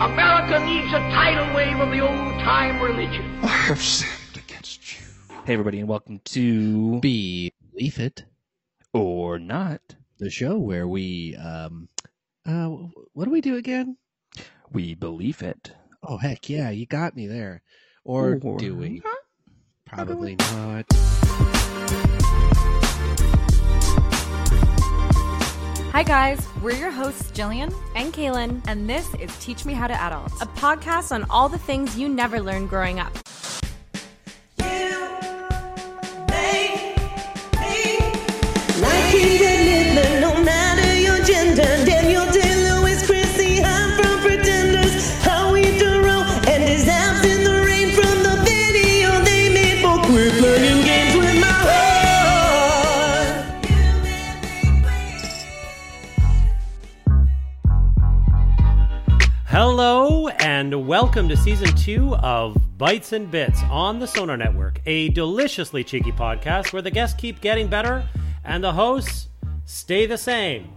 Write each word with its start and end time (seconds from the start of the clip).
America 0.00 0.64
needs 0.64 0.86
a 0.92 0.98
tidal 1.10 1.54
wave 1.56 1.78
of 1.80 1.90
the 1.90 2.00
old 2.00 2.32
time 2.40 2.80
religion. 2.80 3.24
I 3.42 3.48
have 3.48 3.82
sinned 3.82 4.36
against 4.36 4.92
you. 4.98 5.04
Hey, 5.44 5.54
everybody, 5.54 5.80
and 5.80 5.88
welcome 5.88 6.20
to 6.26 7.00
Believe 7.00 7.52
It, 7.98 8.24
or 8.92 9.38
Not. 9.40 9.96
the 10.18 10.30
show 10.30 10.56
where 10.56 10.86
we, 10.86 11.34
um, 11.36 11.88
uh, 12.46 12.68
what 13.12 13.24
do 13.24 13.30
we 13.32 13.40
do 13.40 13.56
again? 13.56 13.96
We 14.70 14.94
believe 14.94 15.42
it. 15.42 15.72
Oh, 16.02 16.18
heck 16.18 16.48
yeah, 16.48 16.70
you 16.70 16.86
got 16.86 17.16
me 17.16 17.26
there. 17.26 17.62
Or, 18.04 18.38
Or 18.42 18.56
do 18.58 18.76
we? 18.76 19.02
not. 19.04 19.16
Probably 19.84 20.36
not. 20.36 20.86
Hi, 25.98 26.04
guys. 26.04 26.46
We're 26.62 26.76
your 26.76 26.92
hosts, 26.92 27.32
Jillian, 27.32 27.74
and 27.96 28.12
Kaylin, 28.12 28.62
and 28.68 28.88
this 28.88 29.12
is 29.16 29.36
Teach 29.40 29.64
Me 29.64 29.74
How 29.74 29.88
to 29.88 30.00
Adult. 30.00 30.30
a 30.40 30.46
podcast 30.46 31.10
on 31.10 31.26
all 31.28 31.48
the 31.48 31.58
things 31.58 31.98
you 31.98 32.08
never 32.08 32.40
learned 32.40 32.70
growing 32.70 33.00
up. 33.00 33.12
And 60.58 60.88
welcome 60.88 61.28
to 61.28 61.36
season 61.36 61.72
two 61.76 62.16
of 62.16 62.56
Bites 62.76 63.12
and 63.12 63.30
Bits 63.30 63.62
on 63.70 64.00
the 64.00 64.08
Sonar 64.08 64.36
Network, 64.36 64.80
a 64.86 65.08
deliciously 65.10 65.84
cheeky 65.84 66.10
podcast 66.10 66.72
where 66.72 66.82
the 66.82 66.90
guests 66.90 67.16
keep 67.16 67.40
getting 67.40 67.68
better 67.68 68.04
and 68.42 68.64
the 68.64 68.72
hosts 68.72 69.28
stay 69.66 70.04
the 70.04 70.18
same. 70.18 70.68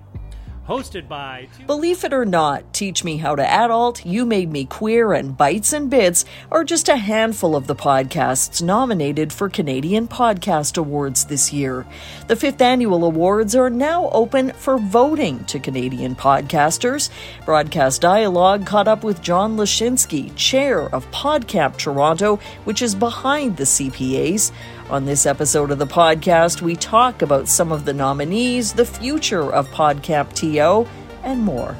Hosted 0.68 1.08
by 1.08 1.48
Believe 1.66 2.04
it 2.04 2.14
or 2.14 2.24
not, 2.24 2.72
Teach 2.72 3.04
Me 3.04 3.18
How 3.18 3.36
to 3.36 3.42
Adult, 3.42 4.06
You 4.06 4.28
Made 4.28 4.52
Me 4.52 4.66
Queer, 4.66 5.12
and 5.12 5.36
Bites 5.36 5.74
and 5.74 5.90
Bits 5.90 6.24
are 6.52 6.64
just 6.64 6.88
a 6.88 6.98
handful 6.98 7.56
of 7.56 7.66
the 7.66 7.76
podcasts 7.76 8.62
nominated 8.62 9.34
for 9.34 9.50
Canadian 9.50 10.08
Podcast 10.08 10.78
Awards 10.78 11.26
this 11.26 11.52
year. 11.52 11.84
The 12.28 12.36
fifth 12.36 12.62
annual 12.62 13.04
awards 13.04 13.56
are 13.56 13.72
now 13.72 14.10
open 14.12 14.52
for 14.52 14.78
voting 14.78 15.44
to 15.46 15.60
Canadian 15.60 16.16
podcasters. 16.16 17.10
Broadcast 17.44 18.00
Dialogue 18.00 18.68
caught 18.68 18.88
up 18.88 19.04
with 19.04 19.24
John 19.24 19.58
Lashinsky, 19.58 20.34
chair 20.36 20.94
of 20.94 21.10
PodCamp 21.10 21.78
Toronto, 21.78 22.40
which 22.66 22.84
is 22.84 22.94
behind 22.94 23.58
the 23.58 23.64
CPAs. 23.64 24.52
On 24.92 25.06
this 25.06 25.26
episode 25.26 25.72
of 25.72 25.80
the 25.80 25.88
podcast, 25.88 26.62
we 26.62 26.76
talk 26.76 27.22
about 27.22 27.48
some 27.48 27.72
of 27.72 27.86
the 27.86 27.94
nominees, 27.94 28.74
the 28.74 28.84
future 28.84 29.50
of 29.50 29.70
PodCamp 29.70 30.34
TO, 30.34 30.86
and 31.24 31.42
more. 31.42 31.78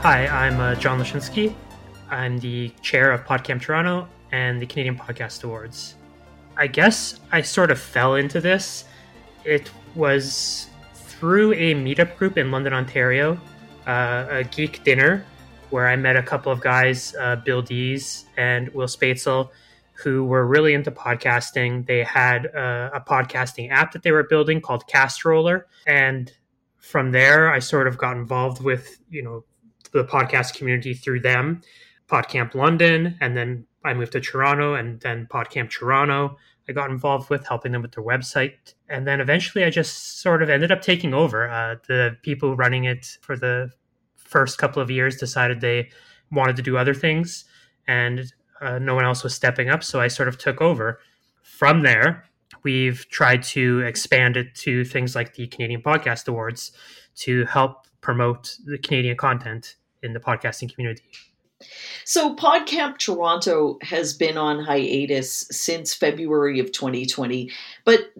Hi, 0.00 0.26
I'm 0.28 0.58
uh, 0.58 0.76
John 0.76 0.98
Lashinsky. 0.98 1.54
I'm 2.08 2.38
the 2.38 2.70
chair 2.80 3.12
of 3.12 3.26
PodCamp 3.26 3.60
Toronto 3.60 4.08
and 4.32 4.62
the 4.62 4.66
Canadian 4.66 4.96
Podcast 4.96 5.44
Awards. 5.44 5.96
I 6.56 6.66
guess 6.66 7.20
I 7.32 7.42
sort 7.42 7.70
of 7.70 7.78
fell 7.78 8.14
into 8.14 8.40
this. 8.40 8.86
It 9.44 9.70
was 9.94 10.68
through 10.94 11.52
a 11.52 11.74
meetup 11.74 12.16
group 12.16 12.38
in 12.38 12.50
London, 12.50 12.72
Ontario, 12.72 13.38
uh, 13.86 14.24
a 14.30 14.44
geek 14.44 14.82
dinner 14.84 15.26
where 15.70 15.88
I 15.88 15.96
met 15.96 16.16
a 16.16 16.22
couple 16.22 16.52
of 16.52 16.60
guys, 16.60 17.14
uh, 17.18 17.36
Bill 17.36 17.62
Dees 17.62 18.26
and 18.36 18.68
Will 18.70 18.86
Spatzel, 18.86 19.50
who 19.92 20.24
were 20.24 20.46
really 20.46 20.74
into 20.74 20.90
podcasting. 20.90 21.86
They 21.86 22.02
had 22.02 22.46
uh, 22.54 22.90
a 22.92 23.00
podcasting 23.00 23.70
app 23.70 23.92
that 23.92 24.02
they 24.02 24.12
were 24.12 24.24
building 24.24 24.60
called 24.60 24.86
Castroller, 24.86 25.64
and 25.86 26.32
from 26.78 27.12
there, 27.12 27.52
I 27.52 27.58
sort 27.58 27.86
of 27.86 27.98
got 27.98 28.16
involved 28.16 28.62
with 28.62 28.98
you 29.10 29.22
know 29.22 29.44
the 29.92 30.04
podcast 30.04 30.54
community 30.54 30.94
through 30.94 31.20
them, 31.20 31.62
PodCamp 32.08 32.54
London, 32.54 33.16
and 33.20 33.36
then 33.36 33.66
I 33.84 33.94
moved 33.94 34.12
to 34.12 34.20
Toronto, 34.20 34.74
and 34.74 35.00
then 35.00 35.26
PodCamp 35.30 35.70
Toronto. 35.70 36.36
I 36.68 36.72
got 36.72 36.90
involved 36.90 37.30
with 37.30 37.46
helping 37.48 37.72
them 37.72 37.82
with 37.82 37.92
their 37.92 38.04
website, 38.04 38.74
and 38.88 39.06
then 39.06 39.20
eventually 39.20 39.64
I 39.64 39.70
just 39.70 40.20
sort 40.20 40.42
of 40.42 40.48
ended 40.48 40.70
up 40.70 40.82
taking 40.82 41.14
over. 41.14 41.48
Uh, 41.48 41.76
the 41.88 42.16
people 42.22 42.54
running 42.56 42.84
it 42.84 43.18
for 43.22 43.36
the 43.36 43.70
first 44.30 44.58
couple 44.58 44.80
of 44.80 44.90
years 44.90 45.16
decided 45.16 45.60
they 45.60 45.90
wanted 46.30 46.56
to 46.56 46.62
do 46.62 46.76
other 46.76 46.94
things, 46.94 47.44
and 47.86 48.32
uh, 48.60 48.78
no 48.78 48.94
one 48.94 49.04
else 49.04 49.22
was 49.24 49.34
stepping 49.34 49.68
up, 49.68 49.82
so 49.82 50.00
I 50.00 50.08
sort 50.08 50.28
of 50.28 50.38
took 50.38 50.60
over. 50.60 51.00
From 51.42 51.82
there, 51.82 52.24
we've 52.62 53.08
tried 53.10 53.42
to 53.42 53.80
expand 53.80 54.36
it 54.36 54.54
to 54.56 54.84
things 54.84 55.14
like 55.14 55.34
the 55.34 55.48
Canadian 55.48 55.82
Podcast 55.82 56.28
Awards 56.28 56.72
to 57.16 57.44
help 57.46 57.86
promote 58.00 58.56
the 58.64 58.78
Canadian 58.78 59.16
content 59.16 59.76
in 60.02 60.12
the 60.12 60.20
podcasting 60.20 60.72
community. 60.72 61.02
So, 62.04 62.34
PodCamp 62.36 62.98
Toronto 62.98 63.78
has 63.82 64.14
been 64.14 64.38
on 64.38 64.64
hiatus 64.64 65.46
since 65.50 65.92
February 65.92 66.58
of 66.58 66.72
2020. 66.72 67.50
But 67.84 68.12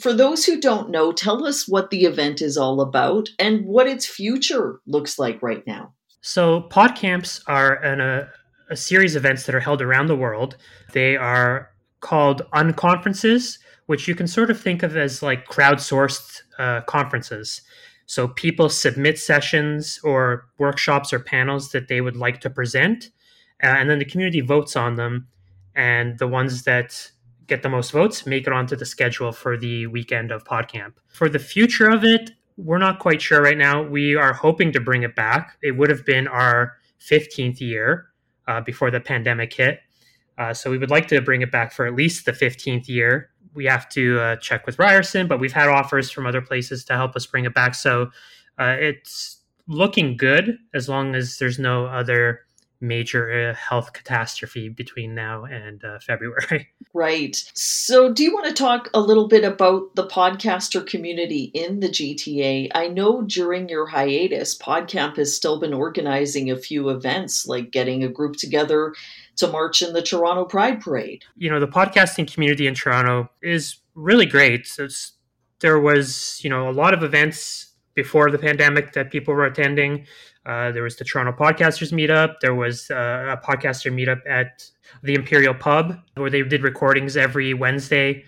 for 0.00 0.12
those 0.12 0.44
who 0.44 0.60
don't 0.60 0.90
know, 0.90 1.12
tell 1.12 1.46
us 1.46 1.68
what 1.68 1.90
the 1.90 2.04
event 2.04 2.42
is 2.42 2.56
all 2.56 2.80
about 2.80 3.28
and 3.38 3.64
what 3.64 3.86
its 3.86 4.06
future 4.06 4.80
looks 4.86 5.18
like 5.18 5.42
right 5.42 5.66
now. 5.66 5.92
So, 6.20 6.62
PodCamps 6.70 7.42
are 7.46 7.74
an, 7.82 8.00
a, 8.00 8.28
a 8.68 8.76
series 8.76 9.14
of 9.14 9.24
events 9.24 9.44
that 9.44 9.54
are 9.54 9.60
held 9.60 9.80
around 9.80 10.08
the 10.08 10.16
world. 10.16 10.56
They 10.92 11.16
are 11.16 11.70
called 12.00 12.42
unconferences, 12.52 13.58
which 13.86 14.08
you 14.08 14.14
can 14.14 14.26
sort 14.26 14.50
of 14.50 14.60
think 14.60 14.82
of 14.82 14.96
as 14.96 15.22
like 15.22 15.46
crowdsourced 15.46 16.42
uh, 16.58 16.80
conferences. 16.82 17.62
So 18.06 18.28
people 18.28 18.68
submit 18.68 19.18
sessions 19.18 20.00
or 20.04 20.46
workshops 20.58 21.12
or 21.12 21.18
panels 21.20 21.70
that 21.70 21.88
they 21.88 22.00
would 22.00 22.16
like 22.16 22.40
to 22.40 22.50
present, 22.50 23.10
uh, 23.62 23.66
and 23.66 23.88
then 23.90 23.98
the 23.98 24.04
community 24.04 24.40
votes 24.40 24.76
on 24.76 24.96
them. 24.96 25.28
And 25.74 26.18
the 26.18 26.28
ones 26.28 26.62
that 26.62 27.10
get 27.46 27.62
the 27.62 27.68
most 27.68 27.90
votes 27.90 28.26
make 28.26 28.46
it 28.46 28.52
onto 28.52 28.76
the 28.76 28.86
schedule 28.86 29.32
for 29.32 29.56
the 29.56 29.86
weekend 29.86 30.30
of 30.30 30.44
PodCamp. 30.44 30.94
For 31.08 31.28
the 31.28 31.38
future 31.38 31.88
of 31.88 32.04
it, 32.04 32.32
we're 32.56 32.78
not 32.78 32.98
quite 32.98 33.20
sure 33.20 33.42
right 33.42 33.58
now. 33.58 33.82
We 33.82 34.16
are 34.16 34.32
hoping 34.32 34.72
to 34.72 34.80
bring 34.80 35.02
it 35.02 35.14
back. 35.14 35.58
It 35.62 35.72
would 35.72 35.90
have 35.90 36.04
been 36.04 36.26
our 36.26 36.76
15th 37.00 37.60
year 37.60 38.06
uh, 38.48 38.60
before 38.62 38.90
the 38.90 39.00
pandemic 39.00 39.52
hit. 39.52 39.80
Uh, 40.38 40.52
so 40.52 40.70
we 40.70 40.78
would 40.78 40.90
like 40.90 41.08
to 41.08 41.20
bring 41.20 41.42
it 41.42 41.50
back 41.50 41.72
for 41.72 41.86
at 41.86 41.94
least 41.94 42.26
the 42.26 42.32
15th 42.32 42.88
year 42.88 43.30
we 43.56 43.64
have 43.64 43.88
to 43.88 44.20
uh, 44.20 44.36
check 44.36 44.66
with 44.66 44.78
Ryerson, 44.78 45.26
but 45.26 45.40
we've 45.40 45.52
had 45.52 45.68
offers 45.68 46.10
from 46.10 46.26
other 46.26 46.42
places 46.42 46.84
to 46.84 46.94
help 46.94 47.16
us 47.16 47.26
bring 47.26 47.46
it 47.46 47.54
back. 47.54 47.74
So 47.74 48.10
uh, 48.58 48.76
it's 48.78 49.38
looking 49.66 50.16
good 50.16 50.58
as 50.74 50.88
long 50.88 51.14
as 51.14 51.38
there's 51.38 51.58
no 51.58 51.86
other 51.86 52.42
major 52.80 53.50
uh, 53.50 53.54
health 53.54 53.92
catastrophe 53.92 54.68
between 54.68 55.14
now 55.14 55.44
and 55.44 55.84
uh, 55.84 55.98
February. 55.98 56.68
Right. 56.92 57.36
So, 57.52 58.10
do 58.10 58.24
you 58.24 58.32
want 58.32 58.46
to 58.46 58.54
talk 58.54 58.88
a 58.94 59.00
little 59.00 59.28
bit 59.28 59.44
about 59.44 59.94
the 59.96 60.06
podcaster 60.06 60.86
community 60.86 61.50
in 61.52 61.80
the 61.80 61.90
GTA? 61.90 62.70
I 62.74 62.88
know 62.88 63.20
during 63.20 63.68
your 63.68 63.84
hiatus, 63.84 64.56
PodCamp 64.56 65.18
has 65.18 65.36
still 65.36 65.60
been 65.60 65.74
organizing 65.74 66.50
a 66.50 66.56
few 66.56 66.88
events, 66.88 67.46
like 67.46 67.70
getting 67.70 68.02
a 68.02 68.08
group 68.08 68.36
together 68.36 68.94
to 69.36 69.46
march 69.46 69.82
in 69.82 69.92
the 69.92 70.00
Toronto 70.00 70.46
Pride 70.46 70.80
Parade. 70.80 71.24
You 71.36 71.50
know, 71.50 71.60
the 71.60 71.68
podcasting 71.68 72.32
community 72.32 72.66
in 72.66 72.74
Toronto 72.74 73.28
is 73.42 73.76
really 73.94 74.26
great. 74.26 74.66
It's, 74.78 75.12
there 75.60 75.78
was, 75.78 76.40
you 76.42 76.48
know, 76.48 76.68
a 76.68 76.72
lot 76.72 76.94
of 76.94 77.02
events 77.02 77.74
before 77.94 78.30
the 78.30 78.38
pandemic 78.38 78.92
that 78.92 79.10
people 79.10 79.34
were 79.34 79.46
attending. 79.46 80.06
Uh, 80.46 80.70
there 80.70 80.84
was 80.84 80.94
the 80.96 81.04
Toronto 81.04 81.32
Podcasters 81.32 81.92
Meetup. 81.92 82.36
There 82.40 82.54
was 82.54 82.88
uh, 82.90 83.36
a 83.36 83.36
podcaster 83.44 83.92
meetup 83.92 84.20
at 84.28 84.64
the 85.02 85.14
Imperial 85.14 85.54
Pub 85.54 85.98
where 86.14 86.30
they 86.30 86.42
did 86.42 86.62
recordings 86.62 87.16
every 87.16 87.52
Wednesday 87.52 88.24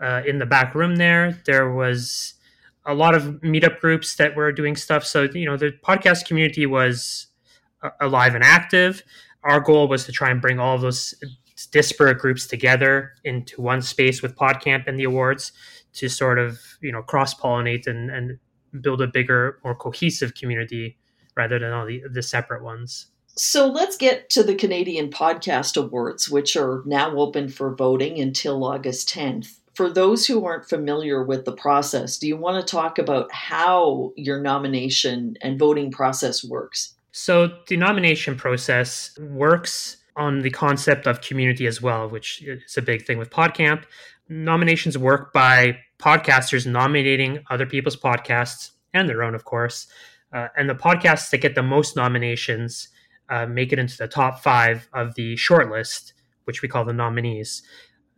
uh, 0.00 0.20
in 0.26 0.38
the 0.38 0.44
back 0.44 0.74
room 0.74 0.96
there. 0.96 1.40
There 1.46 1.72
was 1.72 2.34
a 2.84 2.92
lot 2.92 3.14
of 3.14 3.40
meetup 3.40 3.80
groups 3.80 4.16
that 4.16 4.36
were 4.36 4.52
doing 4.52 4.76
stuff. 4.76 5.04
So, 5.06 5.22
you 5.32 5.46
know, 5.46 5.56
the 5.56 5.72
podcast 5.82 6.26
community 6.26 6.66
was 6.66 7.28
uh, 7.82 7.90
alive 8.02 8.34
and 8.34 8.44
active. 8.44 9.02
Our 9.42 9.60
goal 9.60 9.88
was 9.88 10.04
to 10.04 10.12
try 10.12 10.30
and 10.30 10.42
bring 10.42 10.58
all 10.58 10.76
those 10.76 11.14
disparate 11.70 12.18
groups 12.18 12.46
together 12.46 13.12
into 13.24 13.62
one 13.62 13.80
space 13.80 14.20
with 14.20 14.36
PodCamp 14.36 14.86
and 14.86 14.98
the 14.98 15.04
awards 15.04 15.52
to 15.94 16.10
sort 16.10 16.38
of, 16.38 16.60
you 16.82 16.92
know, 16.92 17.00
cross 17.00 17.34
pollinate 17.34 17.86
and, 17.86 18.10
and 18.10 18.38
build 18.82 19.00
a 19.00 19.06
bigger, 19.06 19.58
more 19.64 19.74
cohesive 19.74 20.34
community 20.34 20.98
rather 21.34 21.58
than 21.58 21.72
all 21.72 21.86
the, 21.86 22.02
the 22.10 22.22
separate 22.22 22.62
ones. 22.62 23.06
So 23.34 23.66
let's 23.66 23.96
get 23.96 24.28
to 24.30 24.42
the 24.42 24.54
Canadian 24.54 25.10
Podcast 25.10 25.82
Awards, 25.82 26.28
which 26.28 26.54
are 26.54 26.82
now 26.84 27.16
open 27.16 27.48
for 27.48 27.74
voting 27.74 28.20
until 28.20 28.62
August 28.62 29.08
10th. 29.08 29.58
For 29.74 29.90
those 29.90 30.26
who 30.26 30.44
aren't 30.44 30.68
familiar 30.68 31.24
with 31.24 31.46
the 31.46 31.52
process, 31.52 32.18
do 32.18 32.28
you 32.28 32.36
want 32.36 32.60
to 32.60 32.70
talk 32.70 32.98
about 32.98 33.32
how 33.32 34.12
your 34.16 34.38
nomination 34.38 35.38
and 35.40 35.58
voting 35.58 35.90
process 35.90 36.44
works? 36.44 36.94
So, 37.12 37.58
the 37.68 37.78
nomination 37.78 38.36
process 38.36 39.18
works 39.18 39.96
on 40.16 40.40
the 40.40 40.50
concept 40.50 41.06
of 41.06 41.22
community 41.22 41.66
as 41.66 41.80
well, 41.80 42.08
which 42.08 42.42
is 42.42 42.76
a 42.76 42.82
big 42.82 43.06
thing 43.06 43.16
with 43.16 43.30
PodCamp. 43.30 43.84
Nominations 44.28 44.98
work 44.98 45.32
by 45.32 45.78
podcasters 45.98 46.66
nominating 46.66 47.42
other 47.50 47.64
people's 47.64 47.96
podcasts 47.96 48.72
and 48.92 49.08
their 49.08 49.22
own, 49.22 49.34
of 49.34 49.44
course. 49.44 49.86
Uh, 50.32 50.48
and 50.56 50.68
the 50.68 50.74
podcasts 50.74 51.30
that 51.30 51.38
get 51.38 51.54
the 51.54 51.62
most 51.62 51.96
nominations 51.96 52.88
uh, 53.28 53.46
make 53.46 53.72
it 53.72 53.78
into 53.78 53.96
the 53.96 54.08
top 54.08 54.42
five 54.42 54.88
of 54.92 55.14
the 55.14 55.34
shortlist, 55.34 56.12
which 56.44 56.62
we 56.62 56.68
call 56.68 56.84
the 56.84 56.92
nominees. 56.92 57.62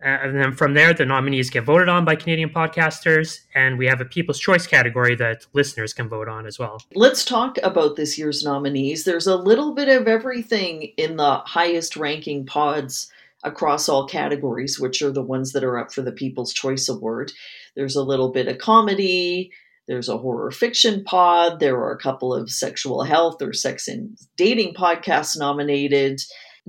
And 0.00 0.38
then 0.38 0.52
from 0.52 0.74
there, 0.74 0.92
the 0.92 1.06
nominees 1.06 1.48
get 1.48 1.64
voted 1.64 1.88
on 1.88 2.04
by 2.04 2.14
Canadian 2.14 2.50
podcasters, 2.50 3.40
and 3.54 3.78
we 3.78 3.86
have 3.86 4.02
a 4.02 4.04
People's 4.04 4.38
Choice 4.38 4.66
category 4.66 5.14
that 5.16 5.46
listeners 5.54 5.94
can 5.94 6.10
vote 6.10 6.28
on 6.28 6.46
as 6.46 6.58
well. 6.58 6.82
Let's 6.94 7.24
talk 7.24 7.56
about 7.62 7.96
this 7.96 8.18
year's 8.18 8.44
nominees. 8.44 9.04
There's 9.04 9.26
a 9.26 9.36
little 9.36 9.74
bit 9.74 9.88
of 9.88 10.06
everything 10.06 10.92
in 10.98 11.16
the 11.16 11.36
highest 11.46 11.96
ranking 11.96 12.44
pods 12.44 13.10
across 13.44 13.88
all 13.88 14.06
categories, 14.06 14.78
which 14.78 15.00
are 15.00 15.12
the 15.12 15.22
ones 15.22 15.52
that 15.52 15.64
are 15.64 15.78
up 15.78 15.90
for 15.92 16.02
the 16.02 16.12
People's 16.12 16.52
Choice 16.52 16.88
Award. 16.88 17.32
There's 17.74 17.96
a 17.96 18.02
little 18.02 18.30
bit 18.30 18.48
of 18.48 18.58
comedy, 18.58 19.52
there's 19.86 20.08
a 20.08 20.18
horror 20.18 20.50
fiction 20.50 21.04
pod, 21.04 21.60
there 21.60 21.76
are 21.76 21.92
a 21.92 21.98
couple 21.98 22.34
of 22.34 22.50
sexual 22.50 23.02
health 23.02 23.42
or 23.42 23.52
sex 23.52 23.88
and 23.88 24.16
dating 24.36 24.74
podcasts 24.74 25.38
nominated. 25.38 26.20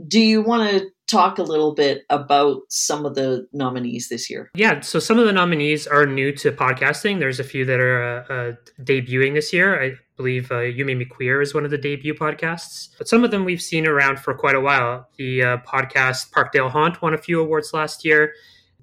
Do 0.08 0.20
you 0.20 0.42
want 0.42 0.70
to 0.72 0.88
talk 1.08 1.38
a 1.38 1.44
little 1.44 1.74
bit 1.74 2.04
about 2.10 2.62
some 2.70 3.06
of 3.06 3.16
the 3.16 3.48
nominees 3.54 4.10
this 4.10 4.30
year? 4.30 4.50
Yeah, 4.56 4.82
so 4.82 5.00
some 5.00 5.20
of 5.20 5.26
the 5.26 5.32
nominees 5.32 5.88
are 5.88 6.06
new 6.06 6.32
to 6.34 6.52
podcasting. 6.52 7.20
There's 7.20 7.40
a 7.40 7.44
few 7.44 7.64
that 7.66 7.80
are 7.80 8.04
uh, 8.04 8.34
uh, 8.34 8.54
debuting 8.82 9.36
this 9.36 9.54
year. 9.54 9.82
I 9.82 9.94
believe 10.18 10.52
uh, 10.52 10.62
You 10.62 10.84
Made 10.86 10.98
Me 10.98 11.06
Queer 11.06 11.42
is 11.42 11.54
one 11.54 11.66
of 11.66 11.72
the 11.72 11.78
debut 11.78 12.14
podcasts, 12.14 12.90
but 12.98 13.08
some 13.08 13.24
of 13.24 13.32
them 13.32 13.46
we've 13.46 13.62
seen 13.62 13.88
around 13.88 14.20
for 14.20 14.34
quite 14.34 14.56
a 14.56 14.62
while. 14.62 15.08
The 15.18 15.44
uh, 15.44 15.58
podcast 15.58 16.32
Parkdale 16.32 16.72
Haunt 16.72 17.02
won 17.02 17.14
a 17.14 17.18
few 17.18 17.40
awards 17.40 17.74
last 17.74 18.04
year. 18.04 18.34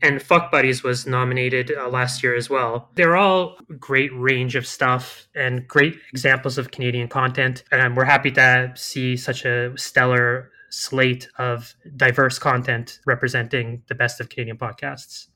And 0.03 0.21
Fuck 0.21 0.51
Buddies 0.51 0.83
was 0.83 1.07
nominated 1.07 1.73
uh, 1.77 1.89
last 1.89 2.23
year 2.23 2.35
as 2.35 2.51
well. 2.51 2.91
They're 2.97 3.17
all 3.17 3.57
great 3.79 4.11
range 4.15 4.57
of 4.57 4.67
stuff 4.67 5.29
and 5.35 5.67
great 5.69 5.97
examples 6.11 6.59
of 6.59 6.73
Canadian 6.73 7.09
content. 7.09 7.63
And 7.71 7.97
we're 7.97 8.05
happy 8.05 8.33
to 8.33 8.73
see 8.75 9.17
such 9.17 9.45
a 9.45 9.73
stellar 9.79 10.51
slate 10.71 11.29
of 11.39 11.75
diverse 11.97 12.39
content 12.39 12.99
representing 13.07 13.83
the 13.89 13.95
best 13.95 14.21
of 14.21 14.29
Canadian 14.29 14.57
podcasts. 14.57 15.29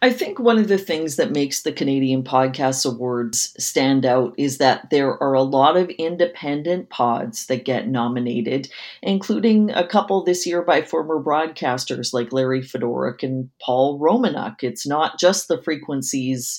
I 0.00 0.10
think 0.10 0.38
one 0.38 0.58
of 0.58 0.68
the 0.68 0.78
things 0.78 1.16
that 1.16 1.32
makes 1.32 1.62
the 1.62 1.72
Canadian 1.72 2.22
Podcast 2.22 2.90
Awards 2.90 3.54
stand 3.62 4.06
out 4.06 4.34
is 4.38 4.58
that 4.58 4.88
there 4.90 5.22
are 5.22 5.34
a 5.34 5.42
lot 5.42 5.76
of 5.76 5.90
independent 5.90 6.88
pods 6.88 7.46
that 7.46 7.66
get 7.66 7.86
nominated, 7.86 8.70
including 9.02 9.70
a 9.70 9.86
couple 9.86 10.24
this 10.24 10.46
year 10.46 10.62
by 10.62 10.82
former 10.82 11.22
broadcasters 11.22 12.14
like 12.14 12.32
Larry 12.32 12.62
Fedoruk 12.62 13.22
and 13.22 13.50
Paul 13.60 14.00
Romanuk. 14.00 14.62
It's 14.62 14.86
not 14.86 15.18
just 15.18 15.48
the 15.48 15.62
frequencies 15.62 16.58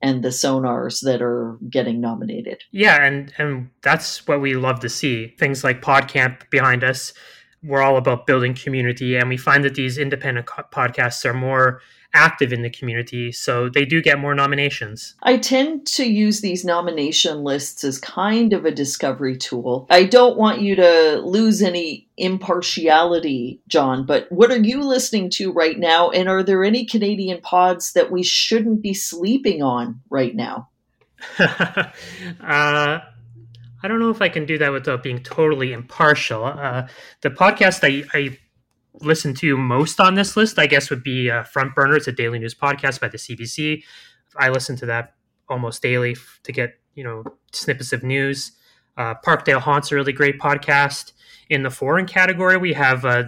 and 0.00 0.22
the 0.22 0.28
sonars 0.28 1.00
that 1.02 1.20
are 1.22 1.58
getting 1.68 2.00
nominated. 2.00 2.62
Yeah, 2.70 3.02
and 3.02 3.32
and 3.38 3.70
that's 3.82 4.26
what 4.28 4.40
we 4.40 4.54
love 4.54 4.80
to 4.80 4.88
see. 4.88 5.34
Things 5.38 5.64
like 5.64 5.82
PodCamp 5.82 6.48
behind 6.50 6.84
us 6.84 7.12
we're 7.62 7.82
all 7.82 7.96
about 7.96 8.26
building 8.26 8.54
community 8.54 9.16
and 9.16 9.28
we 9.28 9.36
find 9.36 9.64
that 9.64 9.74
these 9.74 9.98
independent 9.98 10.46
co- 10.46 10.62
podcasts 10.70 11.24
are 11.24 11.34
more 11.34 11.80
active 12.16 12.52
in 12.52 12.62
the 12.62 12.70
community 12.70 13.30
so 13.30 13.68
they 13.68 13.84
do 13.84 14.02
get 14.02 14.18
more 14.18 14.34
nominations. 14.34 15.14
I 15.22 15.36
tend 15.36 15.86
to 15.88 16.04
use 16.04 16.40
these 16.40 16.64
nomination 16.64 17.44
lists 17.44 17.84
as 17.84 17.98
kind 17.98 18.52
of 18.52 18.64
a 18.64 18.70
discovery 18.70 19.36
tool. 19.36 19.86
I 19.90 20.04
don't 20.04 20.38
want 20.38 20.62
you 20.62 20.74
to 20.76 21.20
lose 21.24 21.62
any 21.62 22.08
impartiality 22.18 23.60
john 23.68 24.06
but 24.06 24.26
what 24.32 24.50
are 24.50 24.56
you 24.56 24.82
listening 24.82 25.28
to 25.28 25.52
right 25.52 25.78
now 25.78 26.08
and 26.08 26.30
are 26.30 26.42
there 26.42 26.64
any 26.64 26.82
canadian 26.86 27.38
pods 27.42 27.92
that 27.92 28.10
we 28.10 28.22
shouldn't 28.22 28.80
be 28.80 28.94
sleeping 28.94 29.62
on 29.62 30.00
right 30.08 30.34
now? 30.34 30.68
Uh 32.40 33.00
I 33.82 33.88
don't 33.88 34.00
know 34.00 34.10
if 34.10 34.20
I 34.20 34.28
can 34.28 34.46
do 34.46 34.58
that 34.58 34.72
without 34.72 35.04
being 35.04 35.22
totally 35.22 35.72
impartial. 35.72 36.44
Uh, 36.44 36.88
the 37.20 37.30
podcast 37.30 37.84
I, 37.84 38.04
I 38.18 38.36
listen 39.00 39.34
to 39.34 39.56
most 39.56 40.00
on 40.00 40.14
this 40.14 40.36
list, 40.36 40.58
I 40.58 40.66
guess, 40.66 40.90
would 40.90 41.02
be 41.02 41.30
uh, 41.30 41.44
Front 41.44 41.74
Burner. 41.74 41.96
It's 41.96 42.08
a 42.08 42.12
daily 42.12 42.38
news 42.38 42.54
podcast 42.54 43.00
by 43.00 43.08
the 43.08 43.18
CBC. 43.18 43.82
I 44.36 44.48
listen 44.48 44.76
to 44.76 44.86
that 44.86 45.14
almost 45.48 45.82
daily 45.82 46.16
to 46.42 46.52
get 46.52 46.74
you 46.94 47.04
know 47.04 47.24
snippets 47.52 47.92
of 47.92 48.02
news. 48.02 48.52
Uh, 48.96 49.14
Parkdale 49.24 49.60
Haunt's 49.60 49.92
a 49.92 49.94
really 49.94 50.12
great 50.12 50.38
podcast. 50.38 51.12
In 51.48 51.62
the 51.62 51.70
foreign 51.70 52.06
category, 52.06 52.56
we 52.56 52.72
have 52.72 53.04
uh, 53.04 53.24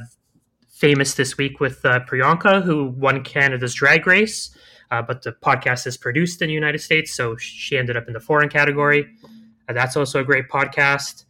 famous 0.68 1.14
this 1.14 1.36
week 1.36 1.60
with 1.60 1.84
uh, 1.84 2.00
Priyanka, 2.00 2.62
who 2.62 2.86
won 2.86 3.22
Canada's 3.22 3.74
Drag 3.74 4.06
Race. 4.06 4.56
Uh, 4.90 5.02
but 5.02 5.22
the 5.22 5.32
podcast 5.32 5.86
is 5.86 5.96
produced 5.98 6.40
in 6.40 6.48
the 6.48 6.54
United 6.54 6.80
States, 6.80 7.12
so 7.12 7.36
she 7.36 7.76
ended 7.76 7.96
up 7.96 8.06
in 8.06 8.14
the 8.14 8.20
foreign 8.20 8.48
category. 8.48 9.06
Uh, 9.68 9.74
that's 9.74 9.96
also 9.96 10.20
a 10.20 10.24
great 10.24 10.48
podcast. 10.48 11.24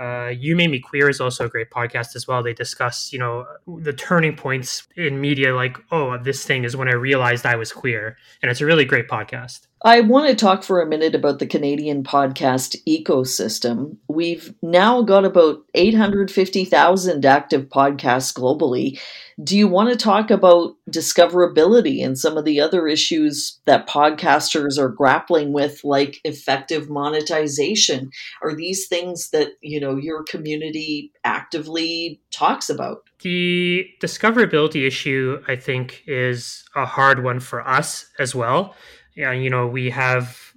Uh, 0.00 0.28
you 0.28 0.56
Made 0.56 0.70
Me 0.70 0.80
Queer 0.80 1.10
is 1.10 1.20
also 1.20 1.44
a 1.44 1.48
great 1.48 1.70
podcast 1.70 2.16
as 2.16 2.26
well. 2.26 2.42
They 2.42 2.54
discuss, 2.54 3.12
you 3.12 3.18
know, 3.18 3.46
the 3.66 3.92
turning 3.92 4.34
points 4.34 4.88
in 4.96 5.20
media, 5.20 5.54
like, 5.54 5.76
oh, 5.92 6.16
this 6.16 6.44
thing 6.44 6.64
is 6.64 6.74
when 6.74 6.88
I 6.88 6.94
realized 6.94 7.44
I 7.44 7.56
was 7.56 7.70
queer. 7.70 8.16
And 8.40 8.50
it's 8.50 8.62
a 8.62 8.66
really 8.66 8.86
great 8.86 9.08
podcast. 9.08 9.66
I 9.82 10.00
want 10.00 10.28
to 10.28 10.34
talk 10.34 10.62
for 10.62 10.82
a 10.82 10.86
minute 10.86 11.14
about 11.14 11.38
the 11.38 11.46
Canadian 11.46 12.02
podcast 12.02 12.76
ecosystem. 12.86 13.96
We've 14.08 14.54
now 14.60 15.00
got 15.00 15.24
about 15.24 15.62
850,000 15.74 17.24
active 17.24 17.66
podcasts 17.70 18.34
globally. 18.34 19.00
Do 19.42 19.56
you 19.56 19.68
want 19.68 19.88
to 19.88 19.96
talk 19.96 20.30
about 20.30 20.74
discoverability 20.90 22.04
and 22.04 22.18
some 22.18 22.36
of 22.36 22.44
the 22.44 22.60
other 22.60 22.86
issues 22.86 23.58
that 23.64 23.88
podcasters 23.88 24.76
are 24.76 24.90
grappling 24.90 25.54
with, 25.54 25.80
like 25.82 26.20
effective 26.24 26.90
monetization? 26.90 28.10
Are 28.42 28.54
these 28.54 28.86
things 28.86 29.30
that, 29.30 29.52
you 29.62 29.80
know, 29.80 29.96
your 29.96 30.24
community 30.24 31.10
actively 31.24 32.20
talks 32.30 32.68
about? 32.68 33.04
The 33.22 33.88
discoverability 34.02 34.86
issue, 34.86 35.42
I 35.48 35.56
think, 35.56 36.02
is 36.06 36.64
a 36.76 36.84
hard 36.84 37.24
one 37.24 37.40
for 37.40 37.66
us 37.66 38.10
as 38.18 38.34
well 38.34 38.74
yeah, 39.14 39.32
you 39.32 39.50
know, 39.50 39.66
we 39.66 39.90
have 39.90 40.50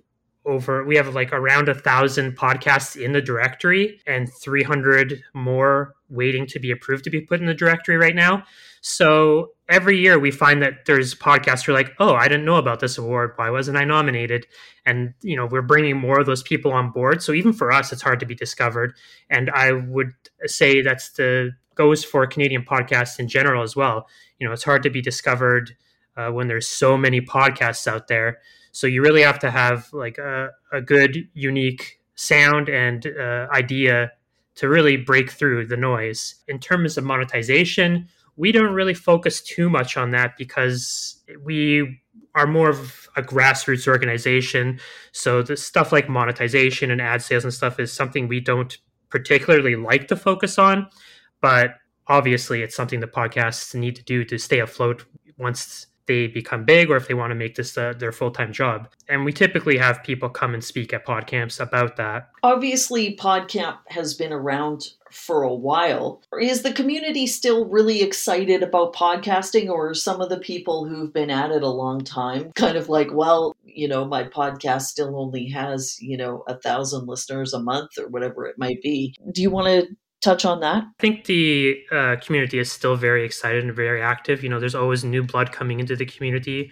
over 0.46 0.84
we 0.84 0.96
have 0.96 1.14
like 1.14 1.32
around 1.32 1.70
a 1.70 1.74
thousand 1.74 2.38
podcasts 2.38 3.02
in 3.02 3.14
the 3.14 3.22
directory 3.22 4.00
and 4.06 4.32
300 4.34 5.22
more 5.34 5.96
waiting 6.10 6.46
to 6.46 6.60
be 6.60 6.72
approved 6.72 7.04
to 7.04 7.10
be 7.10 7.22
put 7.22 7.40
in 7.40 7.46
the 7.46 7.54
directory 7.54 7.98
right 7.98 8.16
now. 8.16 8.44
So 8.82 9.52
every 9.70 9.98
year 9.98 10.20
we 10.20 10.32
find 10.32 10.62
that 10.62 10.86
there's 10.86 11.16
podcasts 11.16 11.64
who 11.64 11.72
are 11.72 11.76
like 11.76 11.94
oh 12.00 12.14
i 12.16 12.28
didn't 12.28 12.46
know 12.46 12.58
about 12.58 12.80
this 12.80 12.98
award. 12.98 13.32
Why 13.38 13.50
wasn't 13.50 13.78
i 13.78 13.86
nominated? 13.86 14.46
And 14.86 15.14
you 15.22 15.38
know 15.38 15.46
we're 15.46 15.62
bringing 15.62 15.98
more 15.98 16.20
of 16.20 16.26
those 16.26 16.44
people 16.44 16.74
on 16.74 16.92
board. 16.92 17.24
So 17.24 17.32
even 17.32 17.54
for 17.54 17.72
us 17.72 17.94
it's 17.94 18.02
hard 18.02 18.20
to 18.20 18.26
be 18.26 18.36
discovered. 18.36 18.96
And 19.30 19.50
i 19.52 19.72
would 19.72 20.12
say 20.46 20.82
that's 20.82 21.12
the 21.14 21.52
goes 21.76 22.04
for 22.04 22.28
canadian 22.28 22.64
podcasts 22.64 23.18
in 23.20 23.30
general 23.30 23.64
as 23.64 23.76
well. 23.76 24.08
You 24.40 24.48
know 24.48 24.54
it's 24.54 24.64
hard 24.64 24.84
to 24.84 24.90
be 24.90 25.02
discovered 25.02 25.76
uh, 26.18 26.30
when 26.30 26.48
there's 26.48 26.68
so 26.68 26.98
many 26.98 27.22
podcasts 27.22 27.88
out 27.88 28.08
there. 28.08 28.40
So 28.72 28.88
you 28.88 29.02
really 29.02 29.22
have 29.22 29.40
to 29.40 29.52
have 29.52 29.88
like 29.94 30.18
a, 30.18 30.50
a 30.72 30.82
good, 30.82 31.30
unique 31.34 32.00
sound 32.16 32.70
and 32.70 33.06
uh, 33.08 33.48
idea 33.52 34.12
to 34.56 34.70
really 34.70 34.98
break 34.98 35.32
through 35.32 35.68
the 35.68 35.78
noise. 35.78 36.36
In 36.48 36.60
terms 36.60 36.98
of 36.98 37.04
monetization, 37.04 38.08
we 38.36 38.52
don't 38.52 38.74
really 38.74 38.94
focus 38.94 39.42
too 39.42 39.70
much 39.70 39.98
on 39.98 40.12
that 40.12 40.38
because 40.38 41.24
we 41.44 42.00
are 42.36 42.48
more 42.48 42.70
of 42.70 43.08
a 43.16 43.22
grassroots 43.22 43.88
organization. 43.88 44.80
So 45.12 45.44
the 45.44 45.56
stuff 45.56 45.92
like 45.92 46.10
monetization 46.10 46.90
and 46.90 47.02
ad 47.02 47.22
sales 47.22 47.44
and 47.44 47.54
stuff 47.54 47.80
is 47.80 47.94
something 47.94 48.28
we 48.28 48.40
don't 48.40 48.76
particularly 49.10 49.76
like 49.76 50.08
to 50.08 50.16
focus 50.16 50.58
on. 50.58 50.88
But 51.42 51.76
obviously, 52.08 52.64
it's 52.64 52.76
something 52.76 53.00
the 53.00 53.08
podcasts 53.08 53.76
need 53.76 53.96
to 53.98 54.04
do 54.04 54.24
to 54.26 54.38
stay 54.40 54.60
afloat 54.60 55.06
once 55.38 55.88
they 56.08 56.28
become 56.28 56.66
big 56.66 56.90
or 56.90 56.98
if 56.98 57.08
they 57.08 57.14
want 57.14 57.32
to 57.32 57.36
make 57.36 57.56
this 57.56 57.74
their 57.74 58.12
full-time 58.12 58.54
job. 58.54 58.90
And 59.08 59.26
we 59.26 59.32
typically 59.32 59.78
have 59.78 60.04
people 60.04 60.30
come 60.30 60.54
and 60.54 60.64
speak 60.64 60.94
at 60.94 61.06
podcamps 61.06 61.60
about 61.60 61.98
that. 61.98 62.30
Obviously 62.42 63.16
podcamp 63.16 63.78
has 63.88 64.14
been 64.14 64.34
around 64.34 64.90
for 65.12 65.44
a 65.44 65.54
while. 65.54 66.22
Is 66.42 66.64
the 66.64 66.74
community 66.74 67.28
still 67.28 67.66
really 67.70 68.02
excited 68.02 68.64
about 68.64 68.94
podcasting 68.94 69.70
or 69.70 69.94
some 69.94 70.22
of 70.22 70.30
the 70.30 70.40
people 70.40 70.86
who've 70.86 71.14
been 71.14 71.30
at 71.30 71.52
it 71.52 71.64
a 71.64 71.70
long 71.70 72.04
time 72.04 72.52
kind 72.54 72.78
of 72.78 72.90
like 72.90 73.14
well 73.14 73.56
you 73.64 73.88
know 73.88 74.06
my 74.06 74.24
podcast 74.24 74.84
still 74.84 75.20
only 75.20 75.48
has 75.50 75.98
you 76.02 76.18
know 76.18 76.44
a 76.48 76.58
thousand 76.58 77.08
listeners 77.08 77.54
a 77.54 77.62
month 77.62 77.92
or 78.00 78.08
whatever 78.08 78.46
it 78.46 78.58
might 78.58 78.82
be. 78.82 79.14
Do 79.32 79.42
you 79.42 79.52
want 79.52 79.68
to 79.68 79.96
touch 80.24 80.46
on 80.46 80.60
that? 80.62 80.84
I 80.84 80.92
think 81.00 81.26
the 81.26 81.84
uh, 81.92 82.16
community 82.26 82.60
is 82.60 82.72
still 82.72 82.96
very 82.96 83.26
excited 83.26 83.64
and 83.64 83.76
very 83.76 84.02
active. 84.02 84.44
You 84.44 84.50
know, 84.50 84.60
there's 84.60 84.76
always 84.76 85.04
new 85.04 85.24
blood 85.24 85.52
coming 85.52 85.80
into 85.80 85.96
the 85.96 86.06
community. 86.06 86.72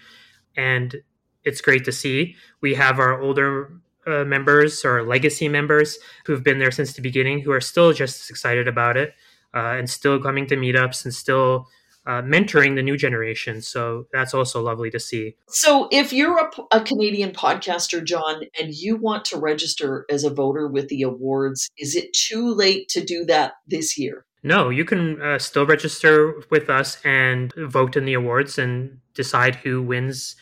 and 0.55 0.95
it's 1.43 1.61
great 1.61 1.85
to 1.85 1.91
see. 1.91 2.35
We 2.61 2.75
have 2.75 2.99
our 2.99 3.19
older 3.19 3.71
uh, 4.05 4.23
members 4.25 4.85
or 4.85 5.03
legacy 5.03 5.49
members 5.49 5.97
who've 6.25 6.43
been 6.43 6.59
there 6.59 6.71
since 6.71 6.93
the 6.93 7.01
beginning 7.01 7.41
who 7.41 7.51
are 7.51 7.61
still 7.61 7.93
just 7.93 8.21
as 8.21 8.29
excited 8.29 8.67
about 8.67 8.97
it 8.97 9.13
uh, 9.53 9.75
and 9.77 9.89
still 9.89 10.19
coming 10.19 10.47
to 10.47 10.55
meetups 10.55 11.05
and 11.05 11.13
still 11.13 11.67
uh, 12.05 12.21
mentoring 12.21 12.75
the 12.75 12.81
new 12.81 12.97
generation. 12.97 13.61
So 13.61 14.07
that's 14.11 14.33
also 14.33 14.61
lovely 14.61 14.89
to 14.91 14.99
see. 14.99 15.35
So, 15.49 15.87
if 15.91 16.11
you're 16.11 16.37
a, 16.37 16.49
a, 16.71 16.81
Canadian 16.81 17.31
podcaster, 17.31 18.03
John, 18.03 18.43
and 18.59 18.73
you 18.73 18.97
want 18.97 19.25
to 19.25 19.37
register 19.37 20.05
as 20.09 20.23
a 20.23 20.29
voter 20.29 20.67
with 20.67 20.87
the 20.87 21.03
awards, 21.03 21.69
is 21.77 21.95
it 21.95 22.13
too 22.13 22.53
late 22.53 22.89
to 22.89 23.03
do 23.03 23.23
that 23.25 23.53
this 23.67 23.97
year? 23.97 24.25
No, 24.43 24.69
you 24.69 24.85
can 24.85 25.21
uh, 25.21 25.37
still 25.37 25.67
register 25.67 26.41
with 26.49 26.69
us 26.69 26.97
and 27.05 27.53
vote 27.55 27.95
in 27.95 28.05
the 28.05 28.15
awards 28.15 28.57
and 28.57 28.99
decide 29.13 29.55
who 29.55 29.83
wins 29.83 30.35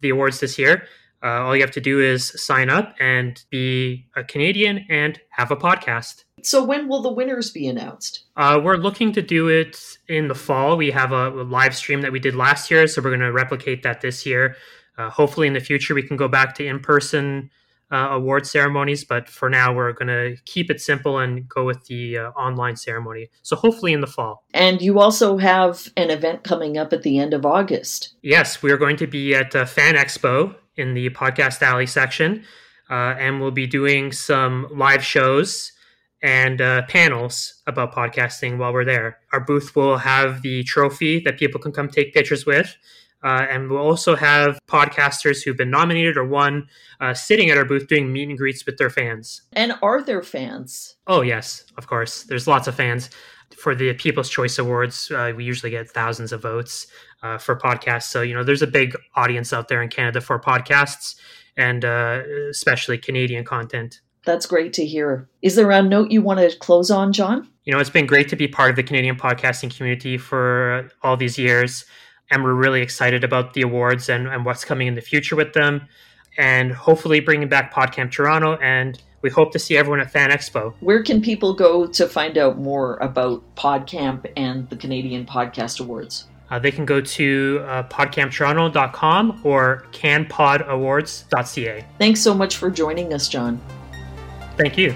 the 0.00 0.10
awards 0.10 0.40
this 0.40 0.58
year. 0.58 0.88
Uh, 1.22 1.42
all 1.42 1.54
you 1.54 1.62
have 1.62 1.70
to 1.70 1.80
do 1.80 2.00
is 2.00 2.26
sign 2.42 2.68
up 2.68 2.94
and 2.98 3.44
be 3.50 4.06
a 4.16 4.24
Canadian 4.24 4.84
and 4.90 5.20
have 5.30 5.50
a 5.50 5.56
podcast. 5.56 6.23
So, 6.44 6.62
when 6.62 6.88
will 6.88 7.00
the 7.00 7.12
winners 7.12 7.50
be 7.50 7.66
announced? 7.66 8.24
Uh, 8.36 8.60
we're 8.62 8.76
looking 8.76 9.12
to 9.12 9.22
do 9.22 9.48
it 9.48 9.98
in 10.08 10.28
the 10.28 10.34
fall. 10.34 10.76
We 10.76 10.90
have 10.90 11.10
a, 11.10 11.30
a 11.30 11.42
live 11.42 11.74
stream 11.74 12.02
that 12.02 12.12
we 12.12 12.20
did 12.20 12.34
last 12.34 12.70
year, 12.70 12.86
so 12.86 13.00
we're 13.00 13.10
going 13.10 13.20
to 13.20 13.32
replicate 13.32 13.82
that 13.82 14.02
this 14.02 14.26
year. 14.26 14.56
Uh, 14.98 15.08
hopefully, 15.08 15.46
in 15.46 15.54
the 15.54 15.60
future, 15.60 15.94
we 15.94 16.02
can 16.02 16.18
go 16.18 16.28
back 16.28 16.54
to 16.56 16.66
in 16.66 16.80
person 16.80 17.50
uh, 17.90 18.08
award 18.10 18.46
ceremonies, 18.46 19.04
but 19.04 19.26
for 19.28 19.48
now, 19.48 19.72
we're 19.72 19.92
going 19.92 20.08
to 20.08 20.36
keep 20.44 20.70
it 20.70 20.82
simple 20.82 21.18
and 21.18 21.48
go 21.48 21.64
with 21.64 21.82
the 21.86 22.18
uh, 22.18 22.30
online 22.32 22.76
ceremony. 22.76 23.30
So, 23.40 23.56
hopefully, 23.56 23.94
in 23.94 24.02
the 24.02 24.06
fall. 24.06 24.44
And 24.52 24.82
you 24.82 25.00
also 25.00 25.38
have 25.38 25.88
an 25.96 26.10
event 26.10 26.44
coming 26.44 26.76
up 26.76 26.92
at 26.92 27.02
the 27.02 27.18
end 27.18 27.32
of 27.32 27.46
August. 27.46 28.16
Yes, 28.20 28.62
we 28.62 28.70
are 28.70 28.78
going 28.78 28.98
to 28.98 29.06
be 29.06 29.34
at 29.34 29.56
uh, 29.56 29.64
Fan 29.64 29.94
Expo 29.94 30.54
in 30.76 30.92
the 30.92 31.08
Podcast 31.08 31.62
Alley 31.62 31.86
section, 31.86 32.44
uh, 32.90 33.14
and 33.18 33.40
we'll 33.40 33.50
be 33.50 33.66
doing 33.66 34.12
some 34.12 34.68
live 34.70 35.02
shows 35.02 35.72
and 36.24 36.62
uh, 36.62 36.80
panels 36.86 37.62
about 37.66 37.94
podcasting 37.94 38.56
while 38.56 38.72
we're 38.72 38.84
there. 38.84 39.18
Our 39.34 39.40
booth 39.40 39.76
will 39.76 39.98
have 39.98 40.40
the 40.40 40.64
trophy 40.64 41.20
that 41.20 41.38
people 41.38 41.60
can 41.60 41.70
come 41.70 41.86
take 41.86 42.14
pictures 42.14 42.46
with. 42.46 42.74
Uh, 43.22 43.46
and 43.50 43.68
we'll 43.68 43.78
also 43.78 44.16
have 44.16 44.58
podcasters 44.66 45.42
who've 45.42 45.56
been 45.56 45.70
nominated 45.70 46.16
or 46.16 46.24
won 46.24 46.66
uh, 47.00 47.12
sitting 47.12 47.50
at 47.50 47.58
our 47.58 47.64
booth 47.66 47.88
doing 47.88 48.10
meet 48.10 48.28
and 48.30 48.38
greets 48.38 48.64
with 48.64 48.78
their 48.78 48.88
fans. 48.88 49.42
And 49.52 49.74
are 49.82 50.02
there 50.02 50.22
fans? 50.22 50.96
Oh, 51.06 51.20
yes, 51.20 51.64
of 51.76 51.86
course. 51.86 52.22
There's 52.22 52.48
lots 52.48 52.68
of 52.68 52.74
fans. 52.74 53.10
For 53.58 53.74
the 53.74 53.92
People's 53.92 54.30
Choice 54.30 54.58
Awards, 54.58 55.10
uh, 55.10 55.32
we 55.36 55.44
usually 55.44 55.70
get 55.70 55.90
thousands 55.90 56.32
of 56.32 56.40
votes 56.40 56.86
uh, 57.22 57.36
for 57.36 57.54
podcasts. 57.54 58.04
So, 58.04 58.22
you 58.22 58.34
know, 58.34 58.44
there's 58.44 58.62
a 58.62 58.66
big 58.66 58.96
audience 59.14 59.52
out 59.52 59.68
there 59.68 59.82
in 59.82 59.90
Canada 59.90 60.22
for 60.22 60.40
podcasts 60.40 61.16
and 61.56 61.84
uh, 61.84 62.22
especially 62.50 62.98
Canadian 62.98 63.44
content. 63.44 64.00
That's 64.24 64.46
great 64.46 64.72
to 64.74 64.86
hear. 64.86 65.28
Is 65.42 65.56
there 65.56 65.70
a 65.70 65.82
note 65.82 66.10
you 66.10 66.22
want 66.22 66.40
to 66.40 66.56
close 66.58 66.90
on, 66.90 67.12
John? 67.12 67.48
You 67.64 67.72
know, 67.72 67.78
it's 67.78 67.90
been 67.90 68.06
great 68.06 68.28
to 68.28 68.36
be 68.36 68.48
part 68.48 68.70
of 68.70 68.76
the 68.76 68.82
Canadian 68.82 69.16
podcasting 69.16 69.74
community 69.74 70.18
for 70.18 70.90
all 71.02 71.16
these 71.16 71.38
years. 71.38 71.84
And 72.30 72.42
we're 72.42 72.54
really 72.54 72.80
excited 72.80 73.22
about 73.24 73.54
the 73.54 73.62
awards 73.62 74.08
and, 74.08 74.26
and 74.28 74.44
what's 74.44 74.64
coming 74.64 74.86
in 74.86 74.94
the 74.94 75.00
future 75.00 75.36
with 75.36 75.52
them. 75.52 75.86
And 76.36 76.72
hopefully 76.72 77.20
bringing 77.20 77.48
back 77.48 77.72
PodCamp 77.72 78.10
Toronto. 78.10 78.56
And 78.56 79.00
we 79.22 79.30
hope 79.30 79.52
to 79.52 79.58
see 79.58 79.76
everyone 79.76 80.00
at 80.00 80.10
Fan 80.10 80.30
Expo. 80.30 80.74
Where 80.80 81.02
can 81.02 81.22
people 81.22 81.54
go 81.54 81.86
to 81.86 82.08
find 82.08 82.36
out 82.36 82.58
more 82.58 82.96
about 82.96 83.42
PodCamp 83.56 84.30
and 84.36 84.68
the 84.68 84.76
Canadian 84.76 85.24
Podcast 85.26 85.80
Awards? 85.80 86.26
Uh, 86.50 86.58
they 86.58 86.70
can 86.70 86.84
go 86.84 87.00
to 87.00 87.64
uh, 87.66 87.82
podcamptoronto.com 87.84 89.40
or 89.44 89.86
canpodawards.ca. 89.92 91.86
Thanks 91.98 92.20
so 92.20 92.34
much 92.34 92.56
for 92.56 92.70
joining 92.70 93.14
us, 93.14 93.28
John. 93.28 93.60
Thank 94.56 94.78
you. 94.78 94.94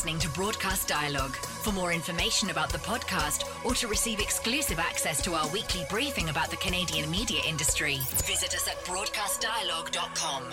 Listening 0.00 0.18
to 0.20 0.30
Broadcast 0.30 0.88
Dialogue. 0.88 1.36
For 1.36 1.72
more 1.72 1.92
information 1.92 2.48
about 2.48 2.70
the 2.70 2.78
podcast 2.78 3.44
or 3.66 3.74
to 3.74 3.86
receive 3.86 4.18
exclusive 4.18 4.78
access 4.78 5.20
to 5.20 5.34
our 5.34 5.46
weekly 5.48 5.84
briefing 5.90 6.30
about 6.30 6.48
the 6.48 6.56
Canadian 6.56 7.10
media 7.10 7.42
industry, 7.46 7.98
visit 8.24 8.54
us 8.54 8.66
at 8.66 8.82
broadcastdialogue.com. 8.86 10.44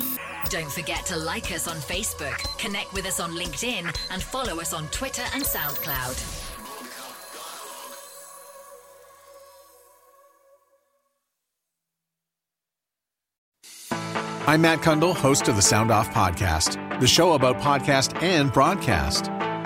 Don't 0.50 0.70
forget 0.70 1.06
to 1.06 1.16
like 1.16 1.54
us 1.54 1.66
on 1.66 1.78
Facebook, 1.78 2.40
connect 2.60 2.94
with 2.94 3.06
us 3.06 3.22
on 3.22 3.38
LinkedIn, 3.38 3.86
and 4.12 4.22
follow 4.22 4.60
us 4.60 4.74
on 4.74 4.86
Twitter 4.90 5.24
and 5.34 5.44
SoundCloud. 5.44 6.44
I'm 14.46 14.62
Matt 14.62 14.80
Cundill, 14.80 15.16
host 15.16 15.48
of 15.48 15.56
the 15.56 15.62
Sound 15.62 15.90
Off 15.90 16.10
Podcast, 16.10 17.00
the 17.00 17.08
show 17.08 17.34
about 17.34 17.60
podcast 17.60 18.22
and 18.22 18.52
broadcast. 18.52 19.30